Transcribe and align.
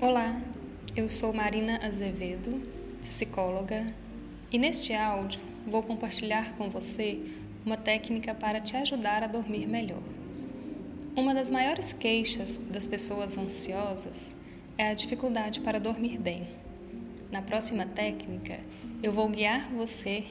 Olá, 0.00 0.40
eu 0.94 1.08
sou 1.08 1.32
Marina 1.32 1.84
Azevedo, 1.84 2.62
psicóloga, 3.00 3.84
e 4.48 4.56
neste 4.56 4.94
áudio 4.94 5.40
vou 5.66 5.82
compartilhar 5.82 6.54
com 6.56 6.70
você 6.70 7.20
uma 7.66 7.76
técnica 7.76 8.32
para 8.32 8.60
te 8.60 8.76
ajudar 8.76 9.24
a 9.24 9.26
dormir 9.26 9.66
melhor. 9.66 10.02
Uma 11.16 11.34
das 11.34 11.50
maiores 11.50 11.92
queixas 11.92 12.56
das 12.70 12.86
pessoas 12.86 13.36
ansiosas 13.36 14.36
é 14.78 14.88
a 14.88 14.94
dificuldade 14.94 15.58
para 15.62 15.80
dormir 15.80 16.16
bem. 16.16 16.46
Na 17.28 17.42
próxima 17.42 17.84
técnica, 17.84 18.60
eu 19.02 19.10
vou 19.10 19.28
guiar 19.28 19.68
você 19.68 20.22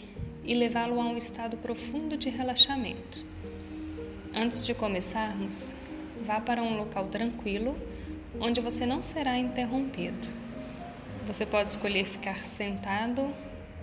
e 0.45 0.53
levá-lo 0.53 0.97
a 1.01 1.03
um 1.03 1.17
estado 1.17 1.57
profundo 1.57 2.15
de 2.15 2.29
relaxamento. 2.29 3.25
Antes 4.33 4.65
de 4.65 4.73
começarmos, 4.73 5.75
vá 6.25 6.39
para 6.39 6.63
um 6.63 6.77
local 6.77 7.07
tranquilo 7.07 7.75
onde 8.39 8.61
você 8.61 8.85
não 8.85 9.01
será 9.01 9.37
interrompido. 9.37 10.27
Você 11.25 11.45
pode 11.45 11.69
escolher 11.69 12.05
ficar 12.05 12.45
sentado 12.45 13.33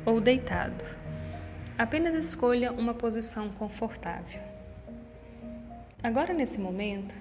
ou 0.04 0.20
deitado. 0.20 0.84
Apenas 1.76 2.14
escolha 2.14 2.72
uma 2.72 2.94
posição 2.94 3.48
confortável. 3.50 4.40
Agora, 6.02 6.32
nesse 6.32 6.60
momento, 6.60 7.14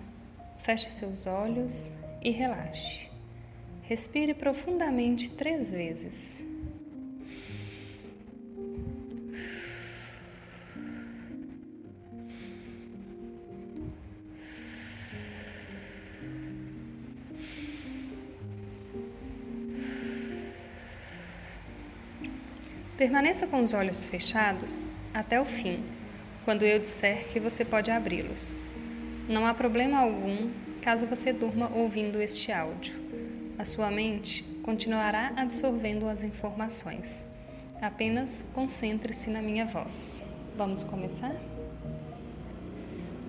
feche 0.59 0.89
seus 0.89 1.25
olhos 1.25 1.91
e 2.21 2.29
relaxe. 2.29 3.09
Respire 3.81 4.33
profundamente 4.33 5.29
três 5.29 5.71
vezes. 5.71 6.43
Permaneça 22.97 23.47
com 23.47 23.63
os 23.63 23.73
olhos 23.73 24.05
fechados 24.05 24.85
até 25.11 25.41
o 25.41 25.45
fim, 25.45 25.83
quando 26.45 26.63
eu 26.63 26.77
disser 26.77 27.27
que 27.29 27.39
você 27.39 27.65
pode 27.65 27.89
abri-los. 27.89 28.67
Não 29.27 29.47
há 29.47 29.53
problema 29.53 29.97
algum 29.97 30.51
caso 30.79 31.07
você 31.07 31.33
durma 31.33 31.71
ouvindo 31.73 32.21
este 32.21 32.51
áudio. 32.51 32.93
A 33.57 33.65
sua 33.65 33.89
mente 33.89 34.43
continuará 34.61 35.33
absorvendo 35.35 36.07
as 36.07 36.21
informações. 36.21 37.27
Apenas 37.81 38.45
concentre-se 38.53 39.31
na 39.31 39.41
minha 39.41 39.65
voz. 39.65 40.21
Vamos 40.55 40.83
começar? 40.83 41.35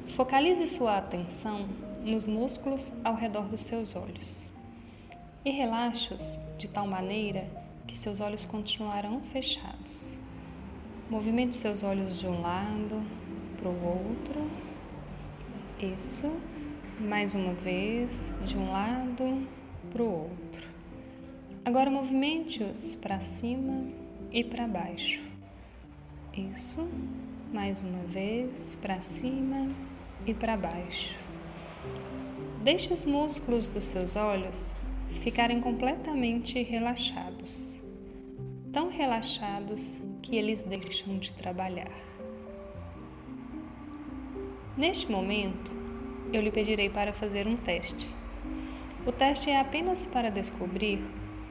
Focalize 0.09 0.67
sua 0.67 0.99
atenção 0.99 1.67
nos 2.03 2.27
músculos 2.27 2.93
ao 3.03 3.15
redor 3.15 3.49
dos 3.49 3.63
seus 3.63 3.97
olhos 3.97 4.51
e 5.43 5.51
relaxe-os 5.51 6.39
de 6.59 6.69
tal 6.69 6.87
maneira 6.87 7.64
que 7.87 7.97
seus 7.97 8.21
olhos 8.21 8.47
continuarão 8.47 9.21
fechados. 9.23 10.17
Movimente 11.09 11.55
seus 11.55 11.83
olhos 11.83 12.21
de 12.21 12.27
um 12.27 12.41
lado 12.41 13.03
para 13.57 13.69
o 13.69 13.85
outro. 13.85 14.51
Isso. 15.81 16.31
Mais 17.01 17.35
uma 17.35 17.53
vez, 17.53 18.39
de 18.45 18.57
um 18.57 18.71
lado 18.71 19.47
para 19.91 20.03
o 20.03 20.11
outro. 20.11 20.69
Agora 21.65 21.91
movimente-os 21.91 22.95
para 22.95 23.21
cima 23.21 23.91
e 24.31 24.45
para 24.45 24.67
baixo. 24.67 25.23
Isso. 26.33 26.89
Mais 27.53 27.83
uma 27.83 28.03
vez, 28.05 28.77
para 28.81 29.01
cima 29.01 29.69
e 30.27 30.35
para 30.35 30.57
baixo. 30.57 31.17
Deixe 32.63 32.93
os 32.93 33.05
músculos 33.05 33.69
dos 33.69 33.85
seus 33.85 34.17
olhos 34.17 34.77
ficarem 35.11 35.61
completamente 35.61 36.63
relaxados, 36.63 37.74
tão 38.75 38.89
relaxados 38.89 40.03
que 40.21 40.35
eles 40.35 40.63
deixam 40.63 41.17
de 41.17 41.33
trabalhar. 41.33 41.93
Neste 44.77 45.11
momento, 45.13 45.73
eu 46.33 46.43
lhe 46.43 46.51
pedirei 46.51 46.91
para 46.91 47.13
fazer 47.13 47.47
um 47.47 47.57
teste. 47.57 48.13
O 49.07 49.13
teste 49.13 49.49
é 49.49 49.61
apenas 49.61 50.07
para 50.07 50.29
descobrir 50.29 50.99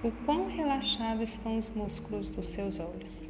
o 0.03 0.11
quão 0.25 0.49
relaxados 0.49 1.29
estão 1.29 1.57
os 1.57 1.69
músculos 1.69 2.29
dos 2.29 2.49
seus 2.49 2.77
olhos. 2.77 3.29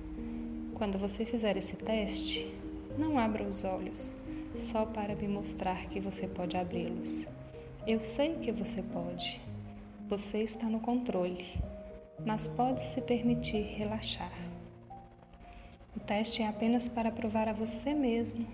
Quando 0.74 0.98
você 0.98 1.24
fizer 1.24 1.56
esse 1.56 1.76
teste, 1.76 2.52
não 2.98 3.20
abra 3.20 3.44
os 3.44 3.64
olhos 3.64 4.16
só 4.56 4.88
para 4.88 5.16
me 5.16 5.28
mostrar 5.28 5.86
que 5.86 6.00
você 6.00 6.28
pode 6.28 6.58
abri-los. 6.58 7.28
Eu 7.86 8.02
sei 8.02 8.40
que 8.40 8.52
você 8.52 8.82
pode. 8.82 9.40
Você 10.10 10.40
está 10.40 10.66
no 10.66 10.80
controle, 10.80 11.46
mas 12.26 12.48
pode 12.48 12.82
se 12.82 13.02
permitir 13.02 13.62
relaxar. 13.62 14.32
O 15.96 16.00
teste 16.00 16.42
é 16.42 16.48
apenas 16.48 16.88
para 16.88 17.12
provar 17.12 17.48
a 17.48 17.54
você 17.54 17.94
mesmo 17.94 18.46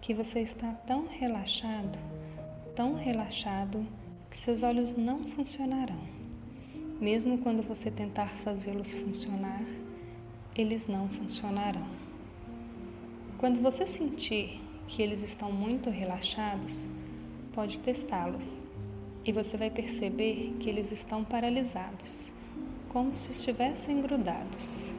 que 0.00 0.14
você 0.14 0.40
está 0.40 0.72
tão 0.86 1.06
relaxado, 1.08 1.98
tão 2.74 2.94
relaxado, 2.94 3.86
que 4.30 4.36
seus 4.36 4.62
olhos 4.62 4.92
não 4.92 5.24
funcionarão. 5.24 5.98
Mesmo 7.00 7.38
quando 7.38 7.62
você 7.62 7.90
tentar 7.90 8.28
fazê-los 8.28 8.94
funcionar, 8.94 9.62
eles 10.54 10.86
não 10.86 11.08
funcionarão. 11.08 11.86
Quando 13.38 13.60
você 13.60 13.84
sentir 13.84 14.62
que 14.86 15.02
eles 15.02 15.22
estão 15.22 15.52
muito 15.52 15.90
relaxados, 15.90 16.88
pode 17.52 17.80
testá-los 17.80 18.62
e 19.24 19.32
você 19.32 19.56
vai 19.56 19.70
perceber 19.70 20.56
que 20.60 20.68
eles 20.68 20.92
estão 20.92 21.24
paralisados, 21.24 22.30
como 22.88 23.12
se 23.14 23.30
estivessem 23.30 24.00
grudados. 24.00 24.92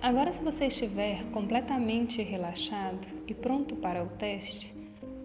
Agora, 0.00 0.32
se 0.32 0.42
você 0.42 0.66
estiver 0.66 1.24
completamente 1.32 2.22
relaxado 2.22 3.08
e 3.26 3.34
pronto 3.34 3.76
para 3.76 4.04
o 4.04 4.08
teste, 4.08 4.74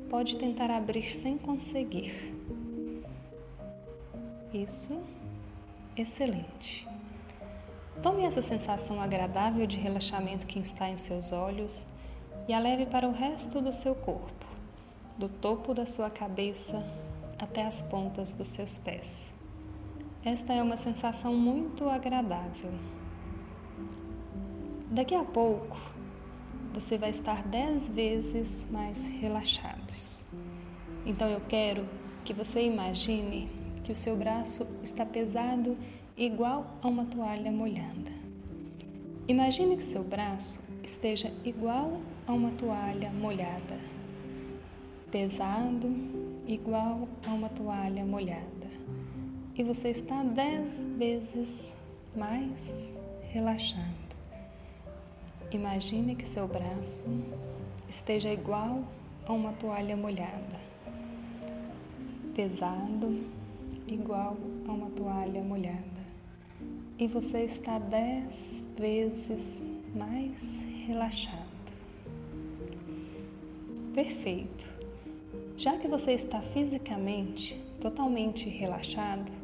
pode 0.10 0.38
tentar 0.38 0.72
abrir 0.72 1.14
sem 1.14 1.38
conseguir. 1.38 2.34
Isso, 4.54 5.02
excelente. 5.96 6.88
Tome 8.02 8.24
essa 8.24 8.42
sensação 8.42 9.00
agradável 9.00 9.68
de 9.68 9.78
relaxamento 9.78 10.48
que 10.48 10.60
está 10.60 10.90
em 10.90 10.98
seus 10.98 11.32
olhos 11.32 11.90
e 12.48 12.54
a 12.54 12.60
leve 12.60 12.86
para 12.86 13.08
o 13.08 13.12
resto 13.12 13.62
do 13.62 13.72
seu 13.72 13.94
corpo 13.94 14.42
do 15.22 15.30
topo 15.30 15.72
da 15.72 15.86
sua 15.86 16.10
cabeça 16.10 16.84
até 17.38 17.64
as 17.64 17.82
pontas 17.82 18.34
dos 18.34 18.50
seus 18.50 18.80
pés. 18.80 19.32
Esta 20.24 20.54
é 20.54 20.62
uma 20.62 20.78
sensação 20.78 21.34
muito 21.36 21.90
agradável. 21.90 22.72
Daqui 24.90 25.16
a 25.16 25.24
pouco, 25.24 25.78
você 26.74 26.98
vai 26.98 27.10
estar 27.10 27.44
dez 27.44 27.90
vezes 27.90 28.68
mais 28.70 29.08
relaxados. 29.08 30.26
Então 31.06 31.28
eu 31.28 31.42
quero 31.42 31.88
que 32.24 32.34
você 32.34 32.66
imagine 32.66 33.50
que 33.84 33.92
o 33.92 33.96
seu 33.96 34.16
braço 34.16 34.68
está 34.84 35.06
pesado 35.06 35.74
igual 36.16 36.78
a 36.82 36.88
uma 36.88 37.06
toalha 37.06 37.52
molhada. 37.52 38.12
Imagine 39.28 39.76
que 39.78 39.84
seu 39.84 40.04
braço 40.04 40.60
esteja 40.84 41.32
igual 41.44 42.00
a 42.28 42.34
uma 42.34 42.52
toalha 42.52 43.12
molhada 43.12 44.02
pesado, 45.12 45.90
igual 46.48 47.08
a 47.28 47.34
uma 47.34 47.50
toalha 47.50 48.06
molhada. 48.06 48.70
E 49.62 49.64
você 49.64 49.90
está 49.90 50.24
dez 50.24 50.88
vezes 50.98 51.76
mais 52.16 52.98
relaxado. 53.32 54.16
Imagine 55.52 56.16
que 56.16 56.28
seu 56.28 56.48
braço 56.48 57.06
esteja 57.88 58.34
igual 58.34 58.84
a 59.24 59.32
uma 59.32 59.54
toalha 59.54 59.96
molhada, 59.96 60.60
pesado, 62.34 63.24
igual 63.86 64.36
a 64.68 64.72
uma 64.72 64.90
toalha 64.90 65.44
molhada. 65.44 66.02
E 66.98 67.06
você 67.06 67.44
está 67.44 67.78
dez 67.78 68.66
vezes 68.76 69.62
mais 69.94 70.66
relaxado. 70.88 71.72
Perfeito. 73.94 74.66
Já 75.56 75.78
que 75.78 75.88
você 75.88 76.14
está 76.14 76.42
fisicamente 76.42 77.56
totalmente 77.80 78.50
relaxado, 78.50 79.41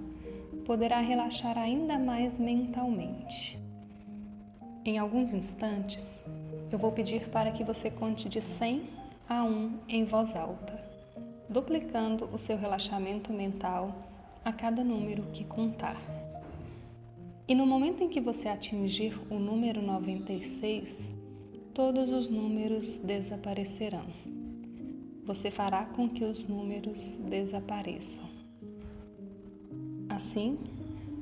poderá 0.67 0.99
relaxar 0.99 1.57
ainda 1.57 1.97
mais 1.97 2.37
mentalmente. 2.37 3.57
Em 4.83 4.97
alguns 4.97 5.33
instantes, 5.33 6.25
eu 6.69 6.77
vou 6.77 6.91
pedir 6.91 7.29
para 7.29 7.51
que 7.51 7.63
você 7.63 7.89
conte 7.89 8.27
de 8.27 8.41
100 8.41 8.83
a 9.29 9.45
1 9.45 9.79
em 9.87 10.03
voz 10.03 10.35
alta, 10.35 10.77
duplicando 11.49 12.25
o 12.33 12.37
seu 12.37 12.57
relaxamento 12.57 13.31
mental 13.31 13.95
a 14.43 14.51
cada 14.51 14.83
número 14.83 15.23
que 15.31 15.45
contar. 15.45 15.95
E 17.47 17.55
no 17.55 17.65
momento 17.65 18.03
em 18.03 18.09
que 18.09 18.19
você 18.19 18.49
atingir 18.49 19.17
o 19.31 19.39
número 19.39 19.81
96, 19.81 21.11
todos 21.73 22.11
os 22.11 22.29
números 22.29 22.97
desaparecerão 22.97 24.05
você 25.27 25.51
fará 25.51 25.83
com 25.83 26.07
que 26.07 26.23
os 26.23 26.47
números 26.47 27.17
desapareçam. 27.17 28.36
Assim, 30.17 30.57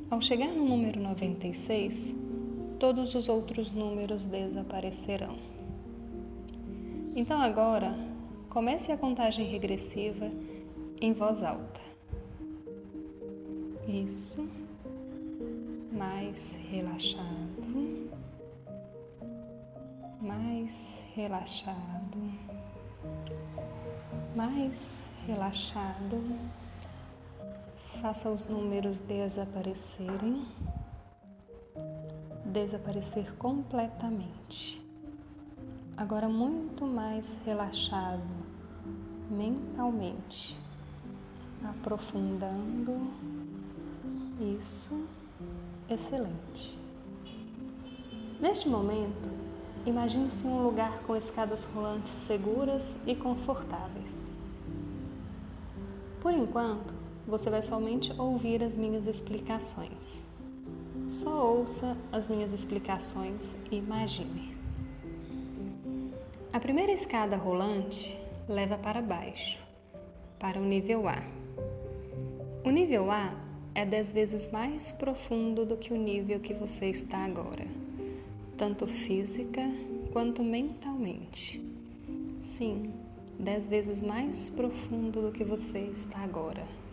ao 0.10 0.22
chegar 0.22 0.48
no 0.48 0.64
número 0.64 1.02
96, 1.02 2.16
todos 2.80 3.14
os 3.14 3.28
outros 3.28 3.70
números 3.70 4.26
desaparecerão. 4.26 5.36
Então 7.14 7.42
agora, 7.42 7.94
comece 8.50 8.94
a 8.94 8.98
contagem 8.98 9.48
regressiva 9.48 10.30
em 11.02 11.12
voz 11.12 11.44
alta. 11.44 11.82
Isso. 13.86 14.48
Mais 15.92 16.58
relaxado. 16.72 18.10
Mais 20.22 21.04
relaxado. 21.14 22.32
Mais 24.34 25.10
relaxado. 25.28 26.64
Faça 28.02 28.30
os 28.30 28.46
números 28.46 29.00
desaparecerem. 29.00 30.46
Desaparecer 32.46 33.36
completamente. 33.38 34.86
Agora 35.98 36.28
muito 36.28 36.86
mais 36.86 37.42
relaxado 37.46 38.22
mentalmente. 39.30 40.60
Aprofundando. 41.64 43.08
Isso. 44.40 45.08
Excelente. 45.90 46.78
Neste 48.40 48.68
momento, 48.68 49.30
imagine-se 49.86 50.46
um 50.46 50.62
lugar 50.62 51.00
com 51.04 51.16
escadas 51.16 51.64
rolantes 51.64 52.12
seguras 52.12 52.98
e 53.06 53.16
confortáveis. 53.16 54.32
Por 56.20 56.34
enquanto, 56.34 57.05
você 57.28 57.50
vai 57.50 57.62
somente 57.62 58.14
ouvir 58.20 58.62
as 58.62 58.78
minhas 58.78 59.08
explicações. 59.08 60.24
Só 61.08 61.54
ouça 61.56 61.98
as 62.12 62.28
minhas 62.28 62.54
explicações 62.54 63.56
e 63.72 63.78
imagine. 63.78 64.56
A 66.54 66.60
primeira 66.60 66.92
escada 66.92 67.36
rolante 67.36 68.18
leva 68.48 68.78
para 68.78 69.02
baixo, 69.02 69.60
para 70.40 70.60
o 70.60 70.64
nível 70.64 71.08
A. 71.08 71.22
O 72.64 72.70
nível 72.70 73.12
A 73.12 73.34
é 73.74 73.86
dez 73.86 74.12
vezes 74.12 74.52
mais 74.52 74.92
profundo 74.92 75.66
do 75.66 75.78
que 75.78 75.94
o 75.94 75.98
nível 75.98 76.40
que 76.40 76.54
você 76.54 76.90
está 76.90 77.26
agora, 77.26 77.66
tanto 78.56 78.88
física 78.88 79.62
quanto 80.14 80.44
mentalmente. 80.44 81.62
Sim, 82.40 82.94
dez 83.38 83.68
vezes 83.68 84.02
mais 84.02 84.50
profundo 84.50 85.22
do 85.22 85.32
que 85.32 85.44
você 85.44 85.80
está 85.80 86.20
agora 86.20 86.85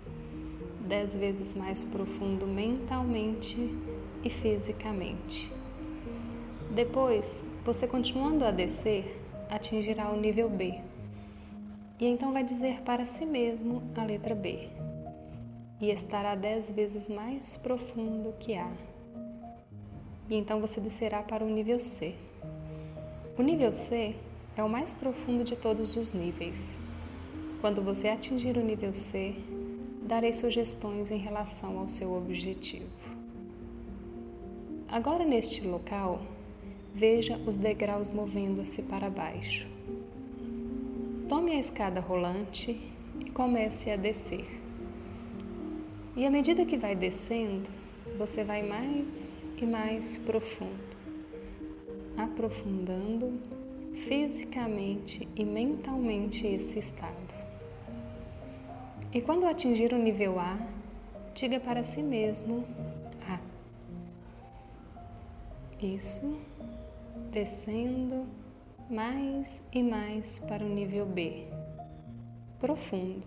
dez 0.92 1.14
vezes 1.14 1.54
mais 1.54 1.82
profundo 1.82 2.46
mentalmente 2.46 3.56
e 4.22 4.28
fisicamente. 4.28 5.50
Depois, 6.70 7.42
você 7.64 7.86
continuando 7.86 8.44
a 8.44 8.50
descer, 8.50 9.18
atingirá 9.48 10.10
o 10.10 10.20
nível 10.20 10.50
B. 10.50 10.78
E 11.98 12.06
então 12.06 12.30
vai 12.30 12.44
dizer 12.44 12.82
para 12.82 13.06
si 13.06 13.24
mesmo 13.24 13.82
a 13.96 14.04
letra 14.04 14.34
B. 14.34 14.68
E 15.80 15.88
estará 15.88 16.34
dez 16.34 16.70
vezes 16.70 17.08
mais 17.08 17.56
profundo 17.56 18.34
que 18.38 18.54
A. 18.54 18.70
E 20.28 20.36
então 20.36 20.60
você 20.60 20.78
descerá 20.78 21.22
para 21.22 21.42
o 21.42 21.48
nível 21.48 21.78
C. 21.78 22.14
O 23.38 23.42
nível 23.42 23.72
C 23.72 24.14
é 24.54 24.62
o 24.62 24.68
mais 24.68 24.92
profundo 24.92 25.42
de 25.42 25.56
todos 25.56 25.96
os 25.96 26.12
níveis. 26.12 26.76
Quando 27.62 27.80
você 27.80 28.08
atingir 28.08 28.58
o 28.58 28.62
nível 28.62 28.92
C, 28.92 29.34
darei 30.12 30.30
sugestões 30.34 31.10
em 31.10 31.16
relação 31.16 31.78
ao 31.78 31.88
seu 31.88 32.12
objetivo. 32.12 32.84
Agora, 34.90 35.24
neste 35.24 35.66
local, 35.66 36.20
veja 36.92 37.40
os 37.46 37.56
degraus 37.56 38.10
movendo-se 38.10 38.82
para 38.82 39.08
baixo. 39.08 39.66
Tome 41.30 41.52
a 41.52 41.58
escada 41.58 41.98
rolante 41.98 42.78
e 43.24 43.30
comece 43.30 43.90
a 43.90 43.96
descer. 43.96 44.44
E 46.14 46.26
à 46.26 46.30
medida 46.30 46.66
que 46.66 46.76
vai 46.76 46.94
descendo, 46.94 47.70
você 48.18 48.44
vai 48.44 48.62
mais 48.62 49.46
e 49.56 49.64
mais 49.64 50.18
profundo, 50.18 50.94
aprofundando 52.18 53.40
fisicamente 53.94 55.26
e 55.34 55.42
mentalmente 55.42 56.46
esse 56.46 56.78
estado. 56.78 57.21
E 59.14 59.20
quando 59.20 59.44
atingir 59.44 59.92
o 59.92 59.98
nível 59.98 60.40
A, 60.40 60.56
diga 61.34 61.60
para 61.60 61.82
si 61.82 62.02
mesmo 62.02 62.64
A. 63.28 63.38
Isso, 65.84 66.38
descendo 67.30 68.26
mais 68.88 69.62
e 69.70 69.82
mais 69.82 70.38
para 70.38 70.64
o 70.64 70.68
nível 70.68 71.04
B, 71.04 71.46
profundo. 72.58 73.22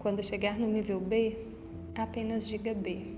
Quando 0.00 0.24
chegar 0.24 0.58
no 0.58 0.66
nível 0.66 0.98
B, 0.98 1.38
apenas 1.94 2.48
diga 2.48 2.74
B. 2.74 3.14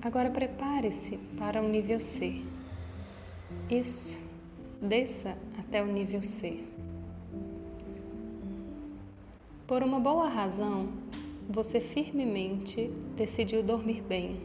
Agora 0.00 0.30
prepare-se 0.30 1.18
para 1.36 1.60
o 1.60 1.68
nível 1.68 2.00
C. 2.00 2.40
Isso, 3.68 4.18
desça 4.80 5.36
até 5.58 5.82
o 5.82 5.86
nível 5.86 6.22
C. 6.22 6.64
Por 9.66 9.82
uma 9.82 9.98
boa 9.98 10.28
razão, 10.28 10.90
você 11.50 11.80
firmemente 11.80 12.86
decidiu 13.16 13.64
dormir 13.64 14.00
bem, 14.00 14.40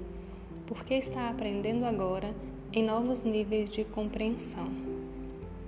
porque 0.65 0.95
está 0.95 1.29
aprendendo 1.29 1.85
agora 1.85 2.33
em 2.73 2.81
novos 2.81 3.21
níveis 3.21 3.69
de 3.69 3.83
compreensão. 3.83 4.67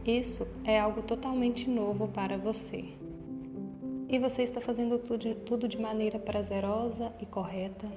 Isso 0.04 0.48
é 0.66 0.80
algo 0.80 1.04
totalmente 1.04 1.70
novo 1.70 2.08
para 2.08 2.36
você. 2.36 2.86
E 4.10 4.18
você 4.18 4.42
está 4.42 4.60
fazendo 4.60 4.98
tudo, 4.98 5.68
de 5.68 5.80
maneira 5.80 6.18
prazerosa 6.18 7.14
e 7.22 7.26
correta 7.28 7.88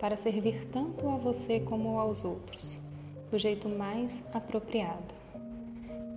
para 0.00 0.16
servir 0.16 0.64
tanto 0.68 1.06
a 1.10 1.18
você 1.18 1.60
como 1.60 1.98
aos 1.98 2.24
outros, 2.24 2.78
do 3.30 3.38
jeito 3.38 3.68
mais 3.68 4.24
apropriado. 4.32 5.14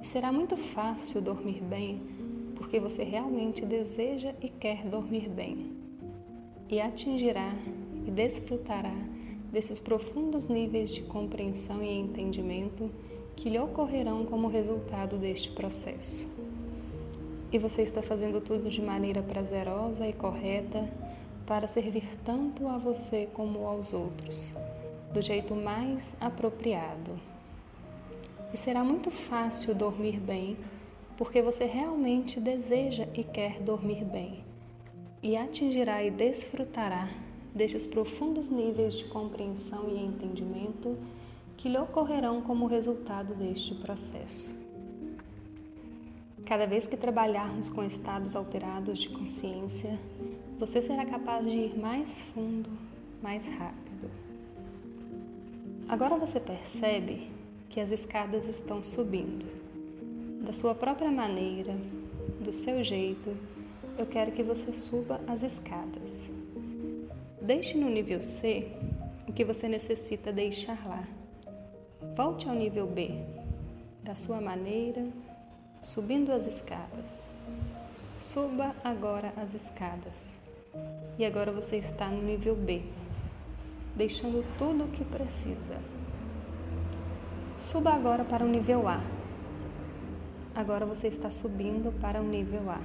E 0.02 0.08
será 0.08 0.32
muito 0.32 0.56
fácil 0.56 1.22
dormir 1.22 1.62
bem 1.62 2.19
porque 2.60 2.78
você 2.78 3.06
realmente 3.06 3.66
deseja 3.66 4.36
e 4.42 4.50
quer 4.50 4.84
dormir 4.84 5.30
bem, 5.30 5.72
e 6.68 6.82
atingirá 6.82 7.54
e 8.06 8.12
desfrutará 8.12 8.94
desses 9.50 9.80
profundos 9.80 10.48
níveis 10.48 10.94
de 10.94 11.02
compreensão 11.02 11.82
e 11.82 11.98
entendimento 11.98 12.92
que 13.34 13.50
lhe 13.50 13.58
ocorrerão 13.58 14.26
como 14.26 14.50
resultado 14.50 15.18
deste 15.18 15.50
processo. 15.52 16.28
E 17.50 17.58
você 17.58 17.82
está 17.82 18.04
fazendo 18.04 18.42
tudo 18.42 18.70
de 18.70 18.84
maneira 18.84 19.24
prazerosa 19.24 20.06
e 20.06 20.12
correta 20.12 20.88
para 21.48 21.66
servir 21.66 22.18
tanto 22.26 22.68
a 22.68 22.78
você 22.78 23.30
como 23.34 23.66
aos 23.66 23.94
outros, 23.94 24.54
do 25.14 25.22
jeito 25.22 25.58
mais 25.58 26.14
apropriado. 26.20 27.14
E 28.54 28.58
será 28.58 28.84
muito 28.84 29.10
fácil 29.10 29.74
dormir 29.74 30.20
bem 30.20 30.58
porque 31.20 31.42
você 31.42 31.66
realmente 31.66 32.40
deseja 32.40 33.06
e 33.14 33.26
quer 33.26 33.60
dormir 33.60 34.06
bem, 34.06 34.42
e 35.22 35.36
atingirá 35.36 36.02
e 36.02 36.10
desfrutará 36.10 37.10
destes 37.54 37.86
profundos 37.86 38.48
níveis 38.48 39.00
de 39.00 39.04
compreensão 39.04 39.90
e 39.90 40.02
entendimento 40.02 40.98
que 41.58 41.68
lhe 41.68 41.78
ocorrerão 41.78 42.42
como 42.42 42.68
resultado 42.68 43.36
deste 43.36 43.76
processo. 43.76 44.56
Cada 46.46 46.66
vez 46.66 46.88
que 46.88 46.96
trabalharmos 46.96 47.68
com 47.68 47.84
estados 47.84 48.34
alterados 48.34 49.00
de 49.00 49.10
consciência, 49.10 50.00
você 50.58 50.82
será 50.82 51.06
capaz 51.06 51.46
de 51.46 51.58
ir 51.58 51.78
mais 51.78 52.24
fundo, 52.24 52.70
mais 53.22 53.46
rápido. 53.58 54.10
Agora 55.86 56.16
você 56.16 56.40
percebe 56.40 57.30
que 57.68 57.82
as 57.82 57.92
escadas 57.92 58.48
estão 58.48 58.82
subindo 58.82 59.69
da 60.40 60.54
sua 60.54 60.74
própria 60.74 61.12
maneira, 61.12 61.74
do 62.40 62.54
seu 62.54 62.82
jeito, 62.84 63.36
eu 63.98 64.06
quero 64.06 64.32
que 64.32 64.42
você 64.42 64.72
suba 64.72 65.20
as 65.28 65.44
escadas. 65.44 66.30
Deixe 67.42 67.78
no 67.78 67.90
nível 67.90 68.22
C 68.22 68.72
o 69.28 69.34
que 69.34 69.44
você 69.44 69.68
necessita 69.68 70.32
deixar 70.32 70.88
lá. 70.88 71.04
Volte 72.16 72.48
ao 72.48 72.56
nível 72.56 72.88
B, 72.88 73.12
da 74.02 74.16
sua 74.16 74.40
maneira, 74.40 75.04
subindo 75.82 76.32
as 76.32 76.48
escadas. 76.48 77.36
Suba 78.18 78.74
agora 78.84 79.34
as 79.36 79.54
escadas. 79.54 80.40
E 81.18 81.26
agora 81.26 81.52
você 81.52 81.78
está 81.78 82.08
no 82.08 82.24
nível 82.24 82.56
B, 82.56 82.82
deixando 83.94 84.46
tudo 84.58 84.86
o 84.86 84.88
que 84.88 85.04
precisa. 85.04 85.76
Suba 87.54 87.92
agora 87.92 88.24
para 88.24 88.46
o 88.46 88.48
nível 88.48 88.88
A 88.88 89.02
Agora 90.56 90.86
você 90.86 91.08
está 91.08 91.30
subindo 91.30 91.92
para 92.00 92.22
o 92.22 92.26
nível 92.26 92.70
A, 92.70 92.80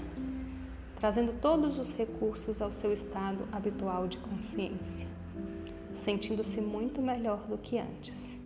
trazendo 0.97 1.33
todos 1.41 1.79
os 1.79 1.93
recursos 1.95 2.61
ao 2.61 2.73
seu 2.73 2.93
estado 2.93 3.45
habitual 3.51 4.07
de 4.07 4.19
consciência, 4.19 5.09
sentindo-se 5.95 6.61
muito 6.61 7.01
melhor 7.01 7.47
do 7.47 7.57
que 7.57 7.79
antes. 7.79 8.39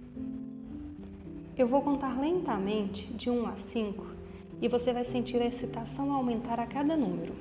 Eu 1.56 1.66
vou 1.66 1.82
contar 1.82 2.18
lentamente 2.18 3.12
de 3.12 3.28
1 3.28 3.46
a 3.46 3.56
5 3.56 4.06
e 4.62 4.68
você 4.68 4.92
vai 4.92 5.04
sentir 5.04 5.42
a 5.42 5.46
excitação 5.46 6.12
aumentar 6.12 6.60
a 6.60 6.66
cada 6.66 6.96
número. 6.96 7.32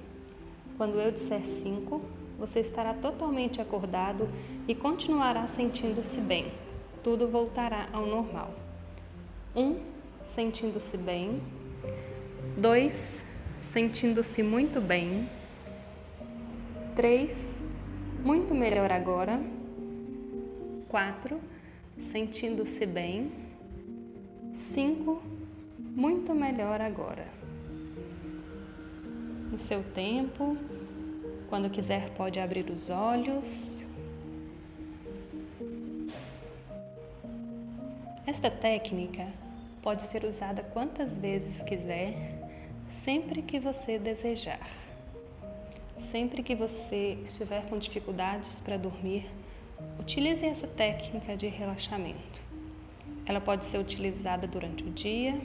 Quando 0.78 1.00
eu 1.00 1.12
disser 1.12 1.46
5, 1.46 2.02
você 2.38 2.60
estará 2.60 2.94
totalmente 2.94 3.62
acordado 3.62 4.28
e 4.68 4.76
continuará 4.76 5.46
sentindo-se 5.48 6.22
bem. 6.22 6.52
Tudo 7.04 7.28
voltará 7.28 7.88
ao 7.94 8.06
normal. 8.06 8.52
1. 9.56 9.62
Um, 9.62 9.80
sentindo-se 10.22 10.98
bem. 10.98 11.42
2. 12.58 13.24
Sentindo-se 13.60 14.42
muito 14.42 14.82
bem. 14.82 15.30
3. 16.96 17.62
Muito 18.24 18.56
melhor 18.56 18.92
agora. 18.92 19.40
4. 20.90 21.40
Sentindo-se 22.00 22.84
bem. 22.88 23.32
5. 24.52 25.22
Muito 25.96 26.34
melhor 26.34 26.82
agora. 26.82 27.26
No 29.52 29.60
seu 29.60 29.84
tempo, 29.84 30.58
quando 31.50 31.70
quiser, 31.70 32.10
pode 32.16 32.40
abrir 32.40 32.72
os 32.72 32.90
olhos. 32.90 33.88
Esta 38.26 38.50
técnica 38.50 39.28
pode 39.84 40.04
ser 40.04 40.26
usada 40.26 40.64
quantas 40.64 41.18
vezes 41.18 41.64
quiser, 41.64 42.37
sempre 42.88 43.42
que 43.42 43.60
você 43.60 44.00
desejar. 44.00 44.60
Sempre 45.98 46.44
que 46.44 46.56
você 46.56 47.18
estiver 47.24 47.66
com 47.68 47.78
dificuldades 47.78 48.62
para 48.62 48.78
dormir, 48.78 49.26
utilize 50.00 50.46
essa 50.46 50.68
técnica 50.68 51.36
de 51.36 51.48
relaxamento. 51.48 52.42
Ela 53.26 53.42
pode 53.42 53.66
ser 53.66 53.80
utilizada 53.80 54.48
durante 54.48 54.84
o 54.84 54.92
dia 54.92 55.40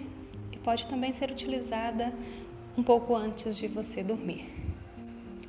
e 0.52 0.58
pode 0.58 0.86
também 0.86 1.12
ser 1.12 1.30
utilizada 1.30 2.12
um 2.76 2.82
pouco 2.82 3.14
antes 3.14 3.56
de 3.56 3.66
você 3.66 4.02
dormir. 4.02 4.46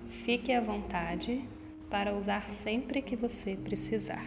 Fique 0.09 0.51
à 0.51 0.61
vontade 0.61 1.43
para 1.89 2.13
usar 2.13 2.49
sempre 2.49 3.01
que 3.01 3.15
você 3.15 3.55
precisar. 3.55 4.23